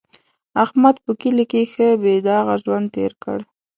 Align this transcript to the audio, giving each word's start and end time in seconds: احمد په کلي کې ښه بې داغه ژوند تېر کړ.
احمد 0.63 0.95
په 1.05 1.11
کلي 1.21 1.45
کې 1.51 1.61
ښه 1.71 1.87
بې 2.01 2.15
داغه 2.27 2.55
ژوند 2.63 2.87
تېر 2.95 3.11
کړ. 3.23 3.39